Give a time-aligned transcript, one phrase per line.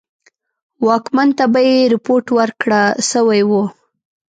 [0.85, 3.63] واکمن ته به یې رپوټ ورکړه سوی وو.